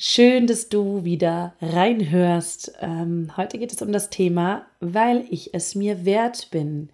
[0.00, 2.72] Schön, dass du wieder reinhörst.
[2.80, 6.90] Ähm, heute geht es um das Thema, weil ich es mir wert bin.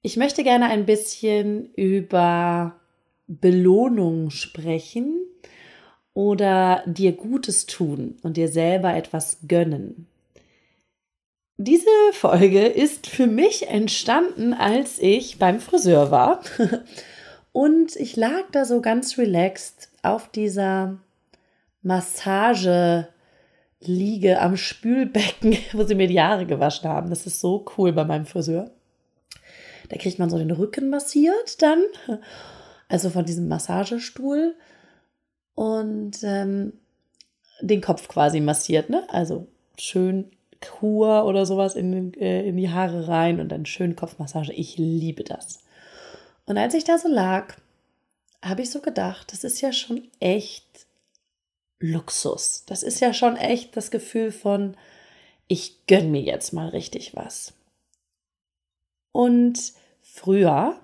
[0.00, 2.80] Ich möchte gerne ein bisschen über
[3.26, 5.20] Belohnung sprechen
[6.14, 10.06] oder dir Gutes tun und dir selber etwas gönnen.
[11.58, 16.40] Diese Folge ist für mich entstanden, als ich beim Friseur war.
[17.52, 20.98] Und ich lag da so ganz relaxed auf dieser
[21.84, 23.08] Massage
[23.80, 27.10] liege am Spülbecken, wo sie mir die Haare gewaschen haben.
[27.10, 28.70] Das ist so cool bei meinem Friseur.
[29.90, 31.82] Da kriegt man so den Rücken massiert dann,
[32.88, 34.56] also von diesem Massagestuhl
[35.54, 36.72] und ähm,
[37.60, 39.04] den Kopf quasi massiert, ne?
[39.10, 39.46] Also
[39.78, 40.30] schön
[40.60, 44.52] Kur oder sowas in, äh, in die Haare rein und dann schön Kopfmassage.
[44.52, 45.60] Ich liebe das.
[46.46, 47.54] Und als ich da so lag,
[48.42, 50.86] habe ich so gedacht, das ist ja schon echt
[51.84, 52.64] Luxus.
[52.66, 54.76] Das ist ja schon echt das Gefühl von,
[55.48, 57.52] ich gönne mir jetzt mal richtig was.
[59.12, 59.58] Und
[60.00, 60.80] früher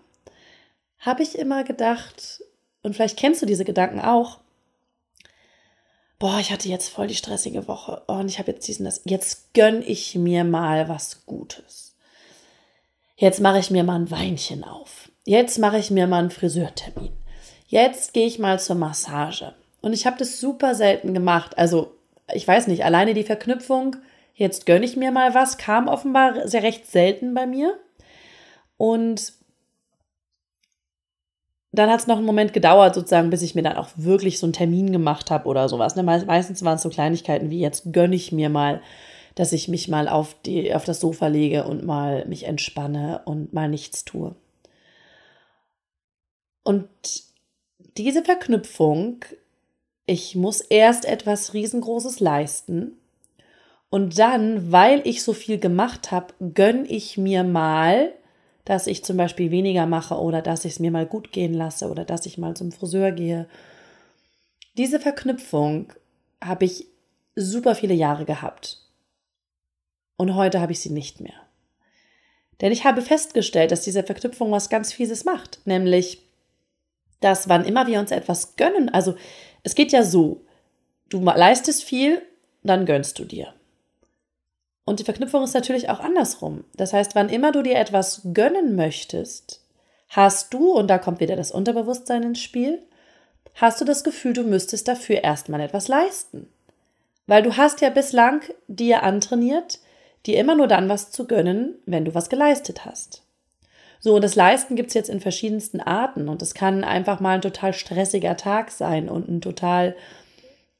[0.98, 2.44] habe ich immer gedacht,
[2.82, 4.40] und vielleicht kennst du diese Gedanken auch,
[6.18, 9.54] boah, ich hatte jetzt voll die stressige Woche und ich habe jetzt diesen, das, jetzt
[9.54, 11.96] gönne ich mir mal was Gutes.
[13.16, 15.10] Jetzt mache ich mir mal ein Weinchen auf.
[15.24, 17.12] Jetzt mache ich mir mal einen Friseurtermin.
[17.66, 19.54] Jetzt gehe ich mal zur Massage.
[19.80, 21.56] Und ich habe das super selten gemacht.
[21.58, 21.92] Also,
[22.32, 23.96] ich weiß nicht, alleine die Verknüpfung,
[24.34, 27.78] jetzt gönne ich mir mal was, kam offenbar sehr recht selten bei mir.
[28.76, 29.32] Und
[31.72, 34.46] dann hat es noch einen Moment gedauert, sozusagen, bis ich mir dann auch wirklich so
[34.46, 35.94] einen Termin gemacht habe oder sowas.
[35.94, 36.02] Ne?
[36.02, 38.82] Meistens waren es so Kleinigkeiten wie jetzt gönne ich mir mal,
[39.36, 43.52] dass ich mich mal auf, die, auf das Sofa lege und mal mich entspanne und
[43.52, 44.34] mal nichts tue.
[46.64, 46.88] Und
[47.96, 49.24] diese Verknüpfung
[50.10, 52.98] ich muss erst etwas Riesengroßes leisten.
[53.90, 58.12] Und dann, weil ich so viel gemacht habe, gönne ich mir mal,
[58.64, 61.88] dass ich zum Beispiel weniger mache oder dass ich es mir mal gut gehen lasse
[61.88, 63.48] oder dass ich mal zum Friseur gehe.
[64.76, 65.92] Diese Verknüpfung
[66.42, 66.86] habe ich
[67.36, 68.78] super viele Jahre gehabt.
[70.16, 71.40] Und heute habe ich sie nicht mehr.
[72.60, 75.60] Denn ich habe festgestellt, dass diese Verknüpfung was ganz Fieses macht.
[75.66, 76.20] Nämlich,
[77.20, 79.14] dass wann immer wir uns etwas gönnen, also
[79.62, 80.42] es geht ja so,
[81.08, 82.22] du leistest viel,
[82.62, 83.54] dann gönnst du dir.
[84.84, 86.64] Und die Verknüpfung ist natürlich auch andersrum.
[86.74, 89.60] Das heißt, wann immer du dir etwas gönnen möchtest,
[90.08, 92.82] hast du, und da kommt wieder das Unterbewusstsein ins Spiel,
[93.54, 96.48] hast du das Gefühl, du müsstest dafür erstmal etwas leisten.
[97.26, 99.78] Weil du hast ja bislang dir antrainiert,
[100.26, 103.22] dir immer nur dann was zu gönnen, wenn du was geleistet hast.
[104.00, 106.28] So, und das Leisten gibt es jetzt in verschiedensten Arten.
[106.28, 109.94] Und es kann einfach mal ein total stressiger Tag sein und ein total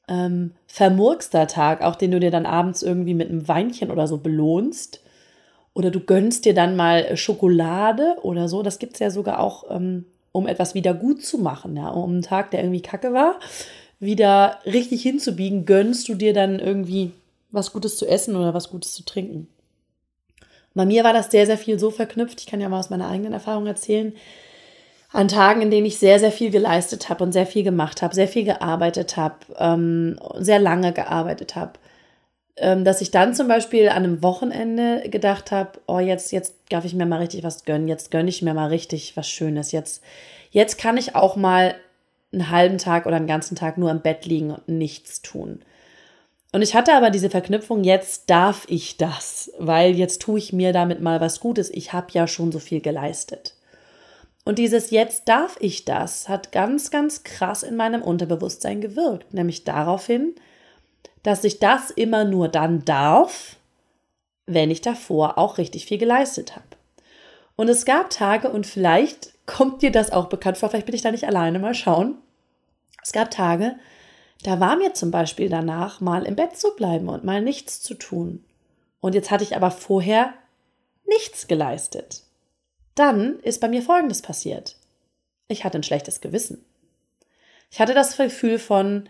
[0.07, 4.17] ähm, vermurkster Tag, auch den du dir dann abends irgendwie mit einem Weinchen oder so
[4.17, 5.01] belohnst.
[5.73, 8.63] Oder du gönnst dir dann mal Schokolade oder so.
[8.63, 12.11] Das gibt es ja sogar auch, ähm, um etwas wieder gut zu machen, ja, um
[12.11, 13.39] einen Tag, der irgendwie kacke war,
[13.99, 17.11] wieder richtig hinzubiegen, gönnst du dir dann irgendwie
[17.51, 19.47] was Gutes zu essen oder was Gutes zu trinken.
[20.73, 23.09] Bei mir war das sehr, sehr viel so verknüpft, ich kann ja mal aus meiner
[23.09, 24.13] eigenen Erfahrung erzählen,
[25.11, 28.15] an Tagen, in denen ich sehr, sehr viel geleistet habe und sehr viel gemacht habe,
[28.15, 31.73] sehr viel gearbeitet habe, ähm, sehr lange gearbeitet habe,
[32.55, 36.85] ähm, dass ich dann zum Beispiel an einem Wochenende gedacht habe, oh, jetzt, jetzt darf
[36.85, 40.01] ich mir mal richtig was gönnen, jetzt gönne ich mir mal richtig was Schönes, jetzt,
[40.51, 41.75] jetzt kann ich auch mal
[42.31, 45.61] einen halben Tag oder einen ganzen Tag nur im Bett liegen und nichts tun.
[46.51, 50.73] Und ich hatte aber diese Verknüpfung, jetzt darf ich das, weil jetzt tue ich mir
[50.73, 51.69] damit mal was Gutes.
[51.69, 53.55] Ich habe ja schon so viel geleistet.
[54.43, 59.63] Und dieses Jetzt darf ich das hat ganz, ganz krass in meinem Unterbewusstsein gewirkt, nämlich
[59.63, 60.35] daraufhin,
[61.23, 63.57] dass ich das immer nur dann darf,
[64.47, 66.65] wenn ich davor auch richtig viel geleistet habe.
[67.55, 71.03] Und es gab Tage, und vielleicht kommt dir das auch bekannt vor, vielleicht bin ich
[71.03, 72.17] da nicht alleine, mal schauen.
[73.03, 73.75] Es gab Tage,
[74.43, 77.93] da war mir zum Beispiel danach, mal im Bett zu bleiben und mal nichts zu
[77.93, 78.43] tun.
[78.99, 80.33] Und jetzt hatte ich aber vorher
[81.07, 82.23] nichts geleistet.
[82.95, 84.75] Dann ist bei mir Folgendes passiert.
[85.47, 86.63] Ich hatte ein schlechtes Gewissen.
[87.71, 89.09] Ich hatte das Gefühl von,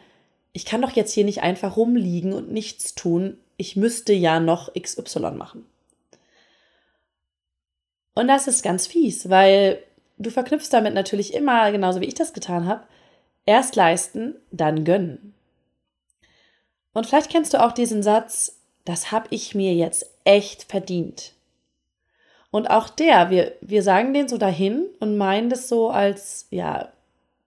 [0.53, 3.37] ich kann doch jetzt hier nicht einfach rumliegen und nichts tun.
[3.57, 5.65] ich müsste ja noch XY machen.
[8.15, 9.83] Und das ist ganz fies, weil
[10.17, 12.83] du verknüpfst damit natürlich immer, genauso wie ich das getan habe,
[13.51, 15.33] erst leisten, dann gönnen.
[16.93, 21.33] Und vielleicht kennst du auch diesen Satz, das habe ich mir jetzt echt verdient.
[22.49, 26.93] Und auch der, wir, wir sagen den so dahin und meinen das so als, ja,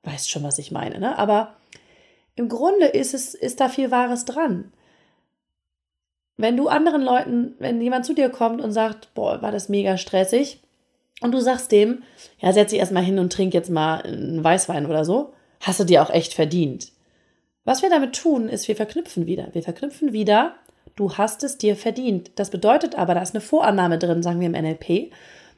[0.03, 1.19] weißt schon, was ich meine, ne?
[1.19, 1.56] Aber
[2.37, 4.73] im Grunde ist es, ist da viel Wahres dran.
[6.37, 9.97] Wenn du anderen Leuten, wenn jemand zu dir kommt und sagt, boah, war das mega
[9.97, 10.61] stressig,
[11.21, 12.03] und du sagst dem,
[12.39, 15.33] ja, setz dich erstmal hin und trink jetzt mal einen Weißwein oder so,
[15.67, 16.93] hast du dir auch echt verdient.
[17.65, 19.49] Was wir damit tun, ist, wir verknüpfen wieder.
[19.53, 20.55] Wir verknüpfen wieder,
[20.97, 22.31] du hast es dir verdient.
[22.37, 25.13] Das bedeutet aber, da ist eine Vorannahme drin, sagen wir im NLP.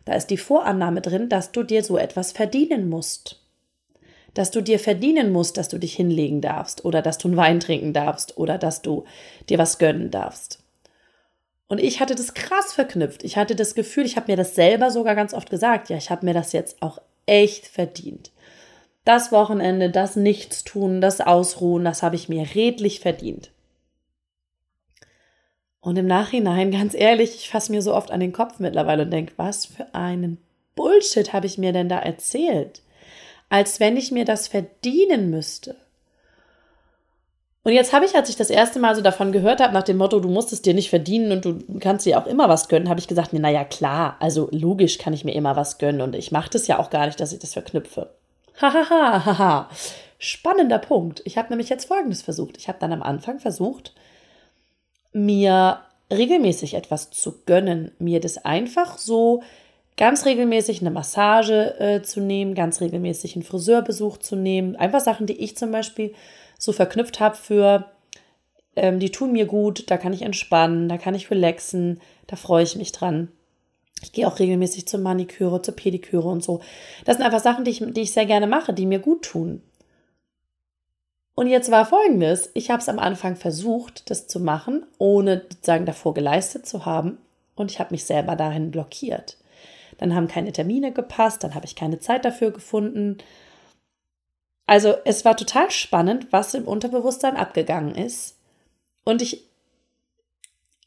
[0.05, 3.43] Da ist die Vorannahme drin, dass du dir so etwas verdienen musst.
[4.35, 7.59] Dass du dir verdienen musst, dass du dich hinlegen darfst oder dass du einen Wein
[7.59, 9.05] trinken darfst oder dass du
[9.49, 10.63] dir was gönnen darfst.
[11.69, 13.25] Und ich hatte das krass verknüpft.
[13.25, 16.11] Ich hatte das Gefühl, ich habe mir das selber sogar ganz oft gesagt, ja, ich
[16.11, 18.31] habe mir das jetzt auch echt verdient.
[19.07, 23.53] Das Wochenende, das Nichtstun, das Ausruhen, das habe ich mir redlich verdient.
[25.81, 29.13] Und im Nachhinein, ganz ehrlich, ich fasse mir so oft an den Kopf mittlerweile und
[29.13, 30.39] denke, was für einen
[30.75, 32.83] Bullshit habe ich mir denn da erzählt?
[33.49, 35.77] Als wenn ich mir das verdienen müsste.
[37.63, 39.99] Und jetzt habe ich, als ich das erste Mal so davon gehört habe, nach dem
[39.99, 42.89] Motto, du musst es dir nicht verdienen und du kannst dir auch immer was gönnen,
[42.89, 46.17] habe ich gesagt, nee, naja, klar, also logisch kann ich mir immer was gönnen und
[46.17, 48.11] ich mache das ja auch gar nicht, dass ich das verknüpfe.
[48.61, 49.71] Hahaha, haha.
[50.19, 51.21] Spannender Punkt.
[51.25, 52.57] Ich habe nämlich jetzt Folgendes versucht.
[52.57, 53.95] Ich habe dann am Anfang versucht,
[55.13, 55.81] mir
[56.11, 59.43] regelmäßig etwas zu gönnen, mir das einfach so
[59.97, 65.27] ganz regelmäßig eine Massage äh, zu nehmen, ganz regelmäßig einen Friseurbesuch zu nehmen, einfach Sachen,
[65.27, 66.15] die ich zum Beispiel
[66.59, 67.87] so verknüpft habe für,
[68.77, 72.63] ähm, die tun mir gut, da kann ich entspannen, da kann ich relaxen, da freue
[72.63, 73.29] ich mich dran.
[74.03, 76.61] Ich gehe auch regelmäßig zur Maniküre, zur Pediküre und so.
[77.05, 79.63] Das sind einfach Sachen, die ich, die ich sehr gerne mache, die mir gut tun.
[81.35, 85.87] Und jetzt war folgendes: Ich habe es am Anfang versucht, das zu machen, ohne sozusagen
[85.87, 87.19] davor geleistet zu haben.
[87.55, 89.39] Und ich habe mich selber dahin blockiert.
[89.99, 93.19] Dann haben keine Termine gepasst, dann habe ich keine Zeit dafür gefunden.
[94.67, 98.37] Also es war total spannend, was im Unterbewusstsein abgegangen ist.
[99.05, 99.45] Und ich,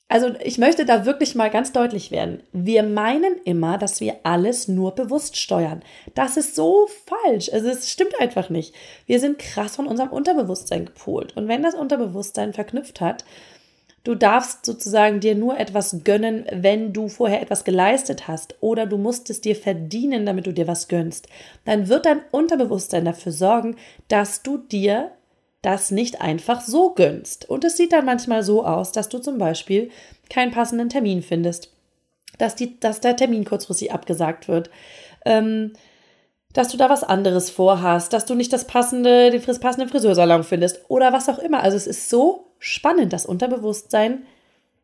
[0.10, 2.42] also ich möchte da wirklich mal ganz deutlich werden.
[2.52, 5.84] Wir meinen immer, dass wir alles nur bewusst steuern.
[6.16, 7.54] Das ist so falsch.
[7.54, 8.74] Also es stimmt einfach nicht.
[9.06, 11.38] Wir sind krass von unserem Unterbewusstsein gepolt.
[11.38, 13.24] Und wenn das Unterbewusstsein verknüpft hat,
[14.06, 18.98] Du darfst sozusagen dir nur etwas gönnen, wenn du vorher etwas geleistet hast oder du
[18.98, 21.28] musst es dir verdienen, damit du dir was gönnst.
[21.66, 23.76] Dann wird dein Unterbewusstsein dafür sorgen,
[24.08, 25.12] dass du dir
[25.62, 27.50] das nicht einfach so gönnst.
[27.50, 29.90] Und es sieht dann manchmal so aus, dass du zum Beispiel
[30.30, 31.72] keinen passenden Termin findest,
[32.38, 34.70] dass, die, dass der Termin kurzfristig abgesagt wird.
[35.26, 35.74] Ähm,
[36.54, 40.82] dass du da was anderes vorhast, dass du nicht das passende, den passenden Friseursalon findest
[40.88, 41.62] oder was auch immer.
[41.62, 44.26] Also es ist so spannend, das Unterbewusstsein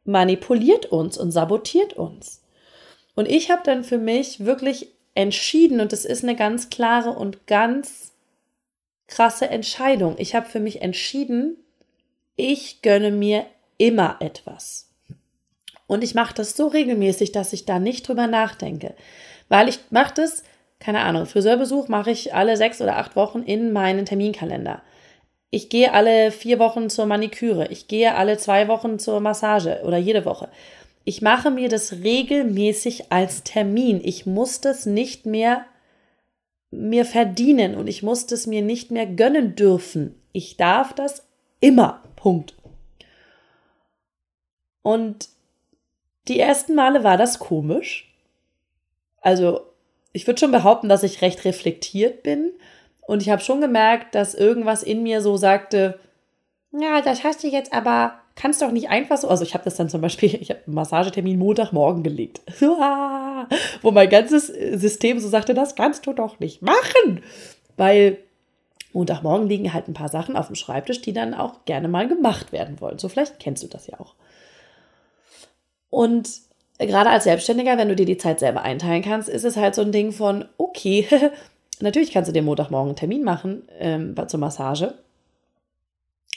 [0.04, 2.44] manipuliert uns und sabotiert uns.
[3.16, 7.48] Und ich habe dann für mich wirklich entschieden, und es ist eine ganz klare und
[7.48, 8.05] ganz
[9.08, 10.16] krasse Entscheidung.
[10.18, 11.58] Ich habe für mich entschieden,
[12.36, 13.46] ich gönne mir
[13.78, 14.90] immer etwas.
[15.88, 18.96] Und ich mache das so regelmäßig, dass ich da nicht drüber nachdenke.
[19.50, 20.44] Weil ich mache das
[20.80, 24.82] keine Ahnung, Friseurbesuch mache ich alle sechs oder acht Wochen in meinen Terminkalender.
[25.50, 27.68] Ich gehe alle vier Wochen zur Maniküre.
[27.70, 30.50] Ich gehe alle zwei Wochen zur Massage oder jede Woche.
[31.06, 34.02] Ich mache mir das regelmäßig als Termin.
[34.04, 35.66] Ich muss das nicht mehr
[36.76, 40.16] mir verdienen und ich muss das mir nicht mehr gönnen dürfen.
[40.32, 41.28] Ich darf das
[41.60, 42.04] immer.
[42.16, 42.56] Punkt.
[44.82, 45.30] Und
[46.28, 48.14] die ersten Male war das komisch.
[49.22, 49.62] Also
[50.12, 52.52] ich würde schon behaupten, dass ich recht reflektiert bin.
[53.02, 56.00] Und ich habe schon gemerkt, dass irgendwas in mir so sagte,
[56.72, 59.28] ja, das hast du jetzt aber, kannst doch nicht einfach so.
[59.28, 62.42] Also ich habe das dann zum Beispiel, ich habe einen Massagetermin Montagmorgen gelegt.
[63.82, 67.22] Wo mein ganzes System so sagte, das kannst du doch nicht machen.
[67.78, 68.18] Weil
[68.94, 72.52] Montagmorgen liegen halt ein paar Sachen auf dem Schreibtisch, die dann auch gerne mal gemacht
[72.52, 72.98] werden wollen.
[72.98, 74.16] So vielleicht kennst du das ja auch.
[75.90, 76.30] Und
[76.80, 79.82] gerade als Selbstständiger, wenn du dir die Zeit selber einteilen kannst, ist es halt so
[79.82, 81.08] ein Ding von, okay,
[81.82, 84.94] natürlich kannst du dir Montagmorgen einen Termin machen ähm, zur Massage.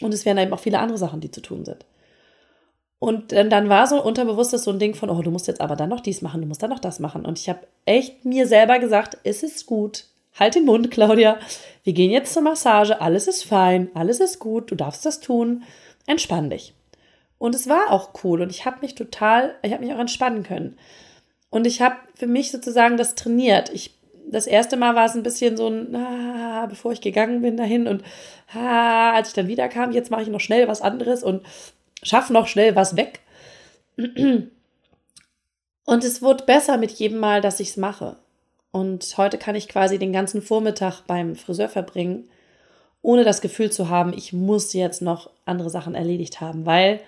[0.00, 1.85] Und es wären eben auch viele andere Sachen, die zu tun sind.
[3.00, 5.76] Und dann, dann war so unterbewusstes so ein Ding von, oh, du musst jetzt aber
[5.76, 7.25] dann noch dies machen, du musst dann noch das machen.
[7.25, 10.05] Und ich habe echt mir selber gesagt, es ist gut.
[10.38, 11.38] Halt den Mund, Claudia.
[11.85, 13.00] Wir gehen jetzt zur Massage.
[13.00, 15.62] Alles ist fein, alles ist gut, du darfst das tun.
[16.07, 16.75] Entspann dich.
[17.38, 20.43] Und es war auch cool und ich habe mich total, ich habe mich auch entspannen
[20.43, 20.76] können.
[21.50, 23.71] Und ich habe für mich sozusagen das trainiert.
[23.73, 23.95] Ich,
[24.26, 27.87] das erste Mal war es ein bisschen so ein, ah, bevor ich gegangen bin dahin
[27.87, 28.02] und
[28.52, 31.43] ah, als ich dann wieder kam, jetzt mache ich noch schnell was anderes und
[32.02, 33.21] schaffe noch schnell was weg.
[33.97, 34.50] Und
[36.05, 38.17] es wurde besser mit jedem Mal, dass ich es mache.
[38.71, 42.28] Und heute kann ich quasi den ganzen Vormittag beim Friseur verbringen,
[43.02, 47.00] ohne das Gefühl zu haben, ich muss jetzt noch andere Sachen erledigt haben, weil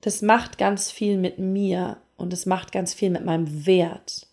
[0.00, 4.26] das macht ganz viel mit mir und es macht ganz viel mit meinem Wert.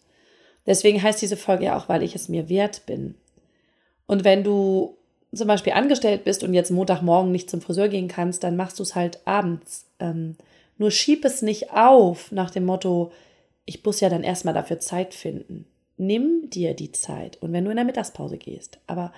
[0.65, 3.15] Deswegen heißt diese Folge ja auch, weil ich es mir wert bin.
[4.07, 4.97] Und wenn du
[5.33, 8.83] zum Beispiel angestellt bist und jetzt Montagmorgen nicht zum Friseur gehen kannst, dann machst du
[8.83, 9.85] es halt abends.
[9.99, 10.35] Ähm,
[10.77, 13.11] nur schieb es nicht auf nach dem Motto,
[13.65, 15.65] ich muss ja dann erstmal dafür Zeit finden.
[15.97, 17.37] Nimm dir die Zeit.
[17.41, 19.13] Und wenn du in der Mittagspause gehst, aber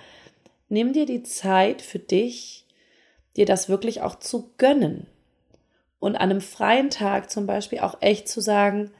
[0.68, 2.66] nimm dir die Zeit für dich,
[3.36, 5.06] dir das wirklich auch zu gönnen.
[6.00, 8.90] Und an einem freien Tag zum Beispiel auch echt zu sagen,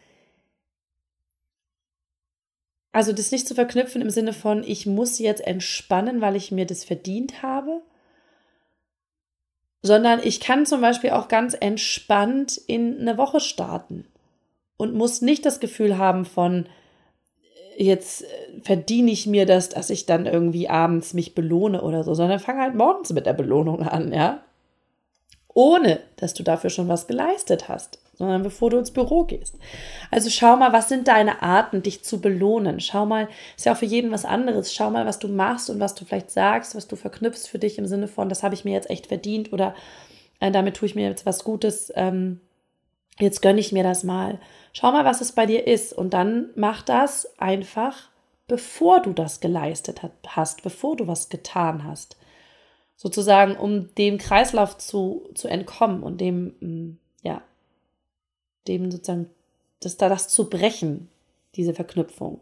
[2.93, 6.67] also das nicht zu verknüpfen im Sinne von, ich muss jetzt entspannen, weil ich mir
[6.67, 7.81] das verdient habe,
[9.81, 14.07] sondern ich kann zum Beispiel auch ganz entspannt in eine Woche starten
[14.77, 16.67] und muss nicht das Gefühl haben von,
[17.77, 18.25] jetzt
[18.63, 22.61] verdiene ich mir das, dass ich dann irgendwie abends mich belohne oder so, sondern fange
[22.61, 24.43] halt morgens mit der Belohnung an, ja?
[25.55, 29.59] Ohne dass du dafür schon was geleistet hast, sondern bevor du ins Büro gehst.
[30.11, 32.81] Also schau mal, was sind deine Arten, dich zu belohnen?
[32.81, 34.75] Schau mal, ist ja auch für jeden was anderes.
[34.75, 37.79] Schau mal, was du machst und was du vielleicht sagst, was du verknüpfst für dich
[37.79, 39.75] im Sinne von, das habe ich mir jetzt echt verdient oder
[40.41, 41.93] äh, damit tue ich mir jetzt was Gutes.
[41.97, 42.41] Ähm,
[43.19, 44.39] jetzt gönne ich mir das mal.
[44.73, 48.11] Schau mal, was es bei dir ist und dann mach das einfach,
[48.47, 52.17] bevor du das geleistet hast, bevor du was getan hast
[53.03, 57.43] sozusagen, um dem Kreislauf zu, zu entkommen und dem, mm, ja,
[58.69, 59.31] dem sozusagen,
[59.81, 61.09] das da das zu brechen,
[61.55, 62.41] diese Verknüpfung.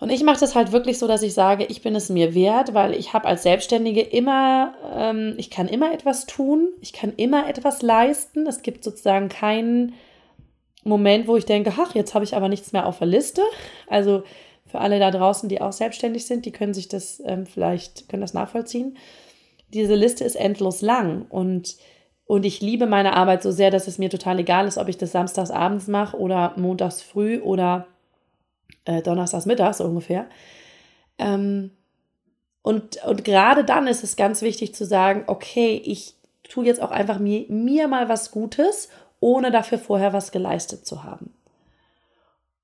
[0.00, 2.74] Und ich mache das halt wirklich so, dass ich sage, ich bin es mir wert,
[2.74, 7.48] weil ich habe als Selbstständige immer, ähm, ich kann immer etwas tun, ich kann immer
[7.48, 8.46] etwas leisten.
[8.46, 9.94] Es gibt sozusagen keinen
[10.82, 13.42] Moment, wo ich denke, ach, jetzt habe ich aber nichts mehr auf der Liste.
[13.86, 14.24] Also
[14.66, 18.22] für alle da draußen, die auch selbstständig sind, die können sich das ähm, vielleicht, können
[18.22, 18.98] das nachvollziehen.
[19.72, 21.76] Diese Liste ist endlos lang und,
[22.26, 24.96] und ich liebe meine Arbeit so sehr, dass es mir total egal ist, ob ich
[24.96, 27.86] das samstags abends mache oder montags früh oder
[28.86, 30.26] äh, donnerstags mittags ungefähr.
[31.18, 31.70] Ähm,
[32.62, 36.14] und, und gerade dann ist es ganz wichtig zu sagen, okay, ich
[36.44, 38.88] tue jetzt auch einfach mir, mir mal was Gutes,
[39.20, 41.34] ohne dafür vorher was geleistet zu haben.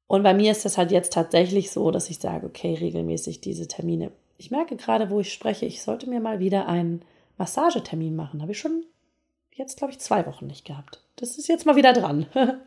[0.06, 3.68] Und bei mir ist das halt jetzt tatsächlich so, dass ich sage, okay, regelmäßig diese
[3.68, 4.10] Termine.
[4.38, 7.02] Ich merke gerade, wo ich spreche, ich sollte mir mal wieder einen
[7.38, 8.42] Massagetermin machen.
[8.42, 8.84] Habe ich schon
[9.60, 11.00] jetzt, glaube ich, zwei Wochen nicht gehabt.
[11.16, 12.26] Das ist jetzt mal wieder dran.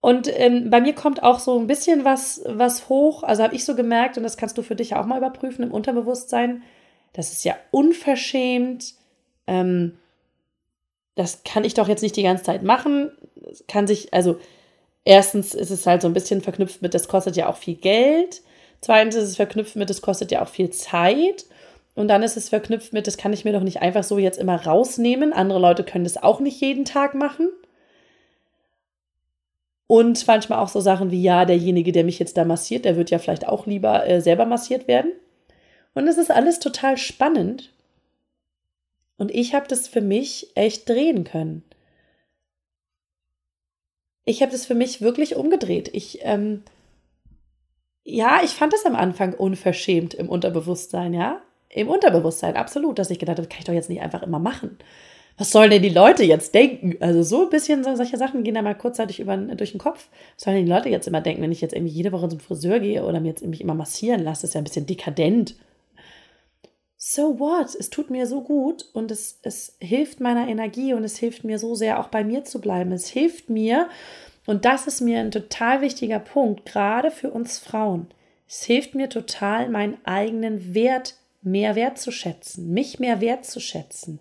[0.00, 3.22] Und ähm, bei mir kommt auch so ein bisschen was, was hoch.
[3.22, 5.70] Also habe ich so gemerkt, und das kannst du für dich auch mal überprüfen im
[5.70, 6.64] Unterbewusstsein.
[7.12, 8.94] Das ist ja unverschämt.
[9.46, 9.96] Ähm,
[11.14, 13.12] das kann ich doch jetzt nicht die ganze Zeit machen.
[13.36, 14.40] Das kann sich, also
[15.04, 18.42] erstens ist es halt so ein bisschen verknüpft mit, das kostet ja auch viel Geld.
[18.80, 21.44] Zweitens ist es verknüpft mit, das kostet ja auch viel Zeit.
[21.94, 24.38] Und dann ist es verknüpft mit, das kann ich mir doch nicht einfach so jetzt
[24.38, 25.32] immer rausnehmen.
[25.32, 27.50] Andere Leute können das auch nicht jeden Tag machen.
[29.86, 33.10] Und manchmal auch so Sachen wie, ja, derjenige, der mich jetzt da massiert, der wird
[33.10, 35.12] ja vielleicht auch lieber äh, selber massiert werden.
[35.94, 37.70] Und es ist alles total spannend.
[39.18, 41.62] Und ich habe das für mich echt drehen können
[44.24, 45.90] ich habe das für mich wirklich umgedreht.
[45.92, 46.62] Ich, ähm,
[48.04, 51.42] ja, ich fand es am Anfang unverschämt im Unterbewusstsein, ja.
[51.72, 54.38] Im Unterbewusstsein, absolut, dass ich gedacht habe, das kann ich doch jetzt nicht einfach immer
[54.38, 54.78] machen.
[55.38, 56.96] Was sollen denn die Leute jetzt denken?
[57.00, 60.08] Also so ein bisschen so, solche Sachen gehen da mal kurzzeitig über, durch den Kopf.
[60.36, 62.40] Was sollen denn die Leute jetzt immer denken, wenn ich jetzt irgendwie jede Woche zum
[62.40, 64.42] Friseur gehe oder mir jetzt mich immer massieren lasse?
[64.42, 65.56] Das ist ja ein bisschen dekadent.
[66.98, 67.74] So what?
[67.74, 71.58] Es tut mir so gut und es, es hilft meiner Energie und es hilft mir
[71.58, 72.92] so sehr, auch bei mir zu bleiben.
[72.92, 73.88] Es hilft mir,
[74.46, 78.08] und das ist mir ein total wichtiger Punkt, gerade für uns Frauen.
[78.46, 84.20] Es hilft mir total, meinen eigenen Wert mehr wertzuschätzen, mich mehr wertzuschätzen,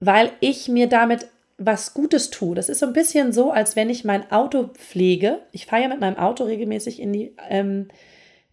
[0.00, 2.54] weil ich mir damit was Gutes tue.
[2.54, 5.40] Das ist so ein bisschen so, als wenn ich mein Auto pflege.
[5.52, 7.88] Ich fahre ja mit meinem Auto regelmäßig in die, ähm,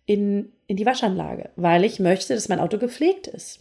[0.05, 3.59] in, in die Waschanlage, weil ich möchte, dass mein Auto gepflegt ist.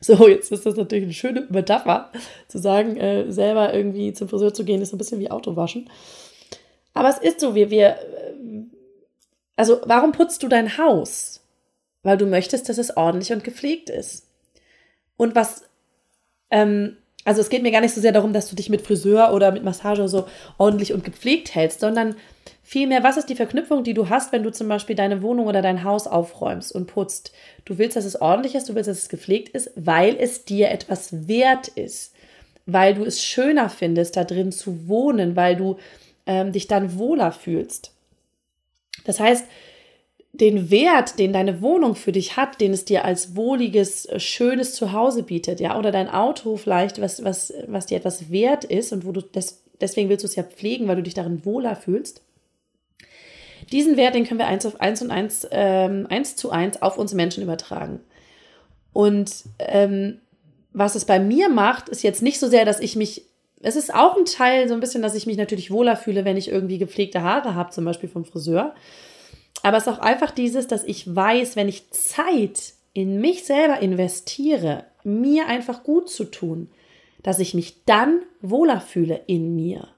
[0.00, 2.12] So, jetzt ist das natürlich eine schöne Metapher,
[2.46, 5.90] zu sagen, äh, selber irgendwie zum Friseur zu gehen, ist ein bisschen wie Autowaschen.
[6.94, 8.64] Aber es ist so, wir, wir, äh,
[9.56, 11.40] also warum putzt du dein Haus?
[12.02, 14.26] Weil du möchtest, dass es ordentlich und gepflegt ist.
[15.16, 15.64] Und was
[16.50, 19.34] Ähm, also es geht mir gar nicht so sehr darum, dass du dich mit Friseur
[19.34, 20.26] oder mit Massage so
[20.56, 22.16] ordentlich und gepflegt hältst, sondern
[22.62, 25.60] vielmehr, was ist die Verknüpfung, die du hast, wenn du zum Beispiel deine Wohnung oder
[25.60, 27.32] dein Haus aufräumst und putzt.
[27.66, 30.70] Du willst, dass es ordentlich ist, du willst, dass es gepflegt ist, weil es dir
[30.70, 32.14] etwas wert ist,
[32.64, 35.76] weil du es schöner findest, da drin zu wohnen, weil du
[36.24, 37.92] ähm, dich dann wohler fühlst.
[39.04, 39.44] Das heißt,
[40.40, 44.74] den Wert, den deine Wohnung für dich hat, den es dir als wohliges, äh, schönes
[44.74, 49.04] Zuhause bietet, ja, oder dein Auto vielleicht, was, was, was dir etwas wert ist und
[49.04, 52.22] wo du das, deswegen willst du es ja pflegen, weil du dich darin wohler fühlst.
[53.72, 56.96] Diesen Wert, den können wir eins auf eins und eins, ähm, eins zu eins auf
[56.96, 58.00] uns Menschen übertragen.
[58.92, 60.20] Und ähm,
[60.72, 63.24] was es bei mir macht, ist jetzt nicht so sehr, dass ich mich
[63.60, 66.36] es ist auch ein Teil so ein bisschen, dass ich mich natürlich wohler fühle, wenn
[66.36, 68.74] ich irgendwie gepflegte Haare habe, zum Beispiel vom Friseur.
[69.62, 73.80] Aber es ist auch einfach dieses, dass ich weiß, wenn ich Zeit in mich selber
[73.80, 76.68] investiere, mir einfach gut zu tun,
[77.22, 79.88] dass ich mich dann wohler fühle in mir.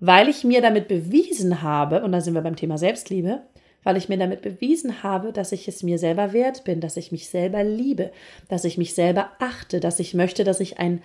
[0.00, 3.42] Weil ich mir damit bewiesen habe, und da sind wir beim Thema Selbstliebe,
[3.82, 7.12] weil ich mir damit bewiesen habe, dass ich es mir selber wert bin, dass ich
[7.12, 8.10] mich selber liebe,
[8.48, 11.02] dass ich mich selber achte, dass ich möchte, dass ich ein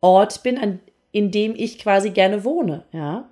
[0.00, 0.80] Ort bin, an,
[1.12, 3.28] in dem ich quasi gerne wohne, ja.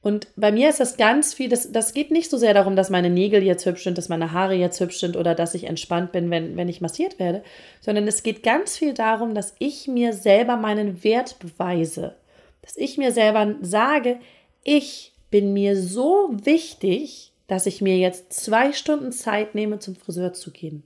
[0.00, 2.88] Und bei mir ist das ganz viel, das, das geht nicht so sehr darum, dass
[2.88, 6.12] meine Nägel jetzt hübsch sind, dass meine Haare jetzt hübsch sind oder dass ich entspannt
[6.12, 7.42] bin, wenn, wenn ich massiert werde,
[7.80, 12.14] sondern es geht ganz viel darum, dass ich mir selber meinen Wert beweise.
[12.62, 14.20] Dass ich mir selber sage,
[14.62, 20.32] ich bin mir so wichtig, dass ich mir jetzt zwei Stunden Zeit nehme, zum Friseur
[20.32, 20.84] zu gehen.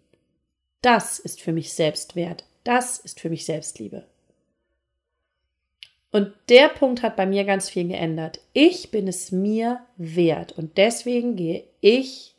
[0.81, 2.45] Das ist für mich Selbstwert.
[2.64, 4.04] Das ist für mich Selbstliebe.
[6.12, 8.38] Und der Punkt hat bei mir ganz viel geändert.
[8.52, 12.35] Ich bin es mir wert und deswegen gehe ich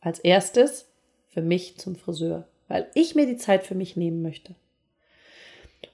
[0.00, 0.86] als erstes
[1.28, 4.54] für mich zum Friseur, weil ich mir die Zeit für mich nehmen möchte.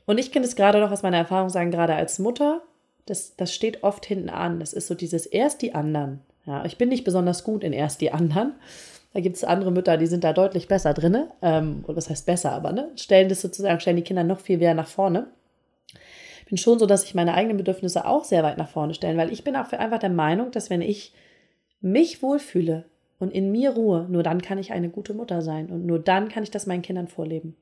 [0.07, 2.63] Und ich kann es gerade noch aus meiner Erfahrung sagen, gerade als Mutter,
[3.07, 4.61] das, das steht oft hinten an.
[4.61, 6.21] Das ist so dieses erst die anderen.
[6.47, 8.55] Ja, ich bin nicht besonders gut in erst die anderen.
[9.15, 11.27] Da gibt es andere Mütter, die sind da deutlich besser drin.
[11.43, 12.89] Ähm, oder was heißt besser, aber ne?
[12.95, 15.27] Stellen das sozusagen, stellen die Kinder noch viel mehr nach vorne
[16.47, 19.33] bin schon so, dass ich meine eigenen Bedürfnisse auch sehr weit nach vorne stelle, weil
[19.33, 21.13] ich bin auch einfach der Meinung, dass wenn ich
[21.81, 22.85] mich wohlfühle
[23.19, 26.29] und in mir Ruhe, nur dann kann ich eine gute Mutter sein und nur dann
[26.29, 27.57] kann ich das meinen Kindern vorleben.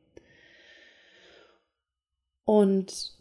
[2.44, 3.12] Und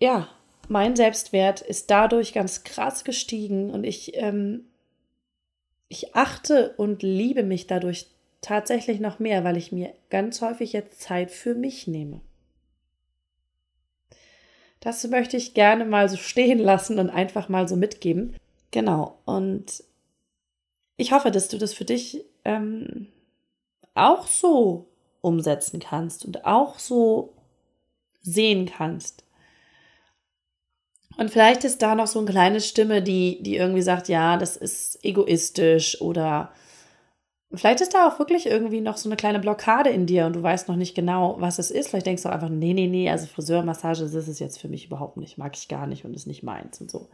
[0.00, 0.28] ja,
[0.68, 4.66] mein Selbstwert ist dadurch ganz krass gestiegen und ich, ähm,
[5.88, 8.10] ich achte und liebe mich dadurch
[8.42, 12.20] tatsächlich noch mehr, weil ich mir ganz häufig jetzt Zeit für mich nehme.
[14.84, 18.36] Das möchte ich gerne mal so stehen lassen und einfach mal so mitgeben.
[18.70, 19.18] Genau.
[19.24, 19.82] Und
[20.98, 23.08] ich hoffe, dass du das für dich ähm,
[23.94, 24.86] auch so
[25.22, 27.32] umsetzen kannst und auch so
[28.20, 29.24] sehen kannst.
[31.16, 34.54] Und vielleicht ist da noch so eine kleine Stimme, die, die irgendwie sagt, ja, das
[34.54, 36.52] ist egoistisch oder
[37.56, 40.42] Vielleicht ist da auch wirklich irgendwie noch so eine kleine Blockade in dir und du
[40.42, 41.88] weißt noch nicht genau, was es ist.
[41.88, 44.86] Vielleicht denkst du einfach, nee, nee, nee, also Friseurmassage, das ist es jetzt für mich
[44.86, 47.08] überhaupt nicht, mag ich gar nicht und ist nicht meins und so.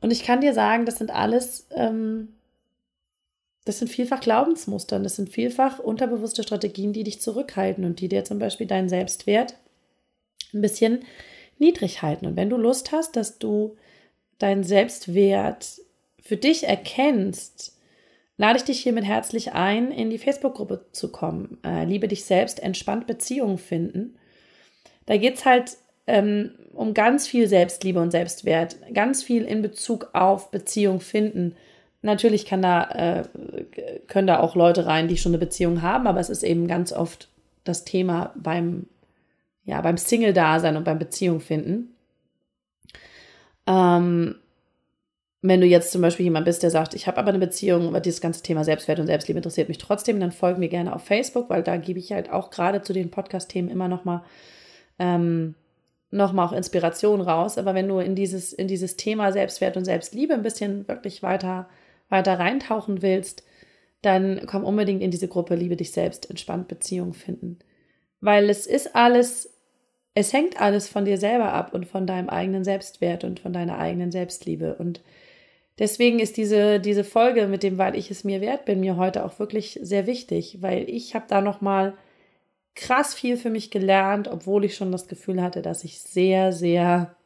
[0.00, 2.28] Und ich kann dir sagen, das sind alles, ähm,
[3.64, 8.08] das sind vielfach Glaubensmuster und das sind vielfach unterbewusste Strategien, die dich zurückhalten und die
[8.08, 9.56] dir zum Beispiel deinen Selbstwert
[10.52, 11.04] ein bisschen
[11.58, 12.26] niedrig halten.
[12.26, 13.76] Und wenn du Lust hast, dass du
[14.38, 15.80] deinen Selbstwert
[16.22, 17.73] für dich erkennst,
[18.36, 21.58] lade ich dich hiermit herzlich ein, in die Facebook-Gruppe zu kommen.
[21.64, 24.16] Äh, Liebe dich selbst, entspannt Beziehungen finden.
[25.06, 30.10] Da geht es halt ähm, um ganz viel Selbstliebe und Selbstwert, ganz viel in Bezug
[30.12, 31.54] auf Beziehung finden.
[32.02, 33.22] Natürlich kann da, äh,
[34.08, 36.92] können da auch Leute rein, die schon eine Beziehung haben, aber es ist eben ganz
[36.92, 37.28] oft
[37.64, 38.86] das Thema beim,
[39.64, 41.94] ja, beim Single-Dasein und beim Beziehung finden.
[43.66, 44.36] Ähm,
[45.46, 48.00] wenn du jetzt zum Beispiel jemand bist, der sagt, ich habe aber eine Beziehung, aber
[48.00, 51.50] dieses ganze Thema Selbstwert und Selbstliebe interessiert mich trotzdem, dann folgen mir gerne auf Facebook,
[51.50, 54.24] weil da gebe ich halt auch gerade zu den Podcast-Themen immer noch mal,
[54.98, 55.54] ähm,
[56.10, 57.58] noch auch Inspiration raus.
[57.58, 61.68] Aber wenn du in dieses, in dieses Thema Selbstwert und Selbstliebe ein bisschen wirklich weiter,
[62.08, 63.44] weiter reintauchen willst,
[64.00, 67.58] dann komm unbedingt in diese Gruppe Liebe dich selbst, entspannt Beziehungen finden.
[68.22, 69.52] Weil es ist alles,
[70.14, 73.76] es hängt alles von dir selber ab und von deinem eigenen Selbstwert und von deiner
[73.76, 74.76] eigenen Selbstliebe.
[74.76, 75.02] Und
[75.78, 79.24] Deswegen ist diese, diese Folge mit dem, weil ich es mir wert bin, mir heute
[79.24, 81.94] auch wirklich sehr wichtig, weil ich habe da nochmal
[82.76, 87.16] krass viel für mich gelernt, obwohl ich schon das Gefühl hatte, dass ich sehr, sehr,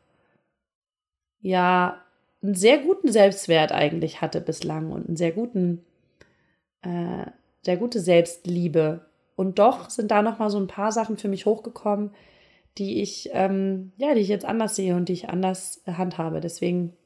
[1.40, 2.02] ja,
[2.42, 5.84] einen sehr guten Selbstwert eigentlich hatte bislang und einen sehr guten,
[6.82, 7.26] äh,
[7.62, 9.06] sehr gute Selbstliebe.
[9.36, 12.12] Und doch sind da nochmal so ein paar Sachen für mich hochgekommen,
[12.78, 16.40] die ich, ähm, ja, die ich jetzt anders sehe und die ich anders handhabe.
[16.40, 16.96] Deswegen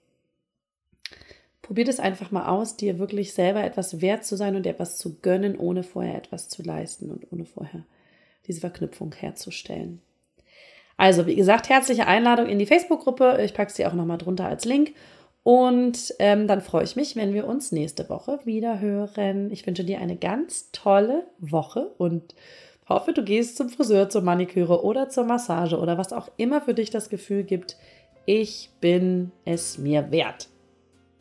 [1.62, 5.20] probier es einfach mal aus, dir wirklich selber etwas wert zu sein und etwas zu
[5.20, 7.84] gönnen, ohne vorher etwas zu leisten und ohne vorher
[8.46, 10.02] diese Verknüpfung herzustellen.
[10.96, 13.40] Also, wie gesagt, herzliche Einladung in die Facebook-Gruppe.
[13.44, 14.92] Ich packe sie auch nochmal drunter als Link.
[15.44, 19.50] Und ähm, dann freue ich mich, wenn wir uns nächste Woche wieder hören.
[19.50, 22.34] Ich wünsche dir eine ganz tolle Woche und
[22.88, 26.74] hoffe, du gehst zum Friseur, zur Maniküre oder zur Massage oder was auch immer für
[26.74, 27.76] dich das Gefühl gibt,
[28.24, 30.48] ich bin es mir wert.